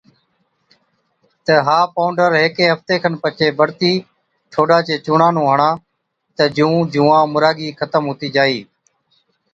تہ 1.45 1.55
ها 1.67 1.79
پونڊر 1.93 2.31
هيڪي 2.41 2.65
هفتي 2.73 2.95
کن 3.03 3.13
پڇي 3.23 3.47
بڙتِي 3.59 3.93
ٺوڏا 4.51 4.77
چي 4.87 4.95
چُونڻان 5.05 5.31
نُون 5.35 5.47
هڻا، 5.51 5.69
تہ 6.35 6.43
جُون 6.55 6.73
جُوئان 6.93 7.23
مُراگِي 7.33 7.69
ختم 7.79 8.03
هُتِي 8.09 8.27
جائِي۔ 8.35 8.59